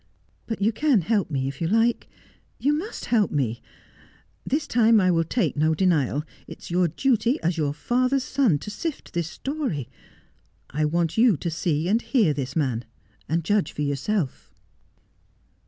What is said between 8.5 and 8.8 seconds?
to